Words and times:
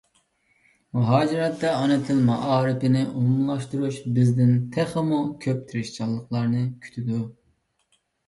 مۇھاجىرەتتە 0.99 1.73
ئانا 1.81 1.97
تىل 2.07 2.23
مائارىپىنى 2.29 3.03
ئومۇملاشتۇرۇش 3.09 3.99
بىزدىن 4.17 4.55
تېخىمۇ 4.77 5.21
كۆپ 5.45 5.61
تىرىشچانلىقلارنى 5.73 6.65
كۈتىدۇ. 6.87 7.21